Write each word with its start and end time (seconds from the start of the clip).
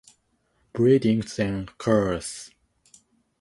Breeding 0.73 1.21
then 1.37 1.69
occurs. 1.69 2.49